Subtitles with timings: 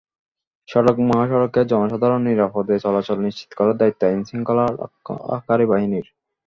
[0.69, 6.05] সড়ক মহাসড়কে জনসাধারণের নিরাপদে চলাচল নিশ্চিত করার দায়িত্ব আইনশৃঙ্খলা রক্ষাকারী বাহিনীর।